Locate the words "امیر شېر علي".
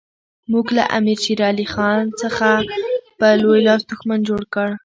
0.97-1.65